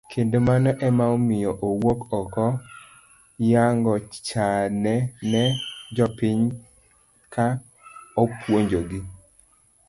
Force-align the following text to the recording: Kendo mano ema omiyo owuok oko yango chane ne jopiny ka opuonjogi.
Kendo 0.11 0.37
mano 0.47 0.71
ema 0.87 1.03
omiyo 1.15 1.51
owuok 1.67 2.01
oko 2.19 2.47
yango 3.51 3.93
chane 4.27 4.95
ne 5.31 5.43
jopiny 5.95 6.43
ka 7.33 7.45
opuonjogi. 8.21 8.99